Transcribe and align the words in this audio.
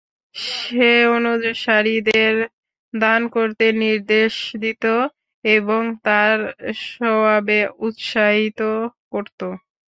সে 0.35 0.87
অনুসারীদের 1.15 2.33
দান 2.93 3.21
করতে 3.35 3.65
নির্দেশ 3.81 4.33
দিত 4.61 4.83
এবং 5.45 5.81
তার 6.05 6.37
সওয়াবে 6.85 7.59
উৎসাহিত 7.81 8.59
করত। 9.11 9.39